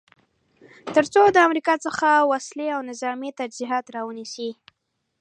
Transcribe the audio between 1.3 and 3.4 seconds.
د امریکا څخه وسلې او نظامې